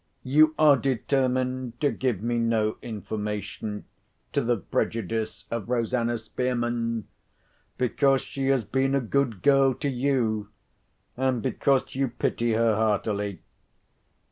[0.23, 3.85] You are determined to give me no information
[4.33, 7.07] to the prejudice of Rosanna Spearman,
[7.77, 10.49] because she has been a good girl to you,
[11.15, 13.43] and because you pity her heartily.